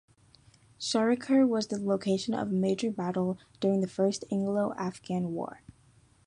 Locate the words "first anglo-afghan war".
3.87-5.61